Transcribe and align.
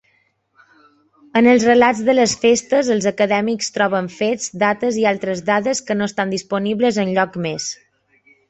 En 1.41 1.49
els 1.51 1.65
relats 1.69 2.01
de 2.07 2.15
les 2.15 2.33
festes, 2.47 2.89
els 2.97 3.05
acadèmics 3.13 3.69
troben 3.77 4.09
fets, 4.15 4.49
dates 4.67 4.99
i 5.03 5.07
altres 5.13 5.47
dades 5.53 5.87
que 5.91 5.99
no 6.01 6.11
estan 6.13 6.37
disponibles 6.39 7.03
enlloc 7.05 7.39
més. 7.49 7.73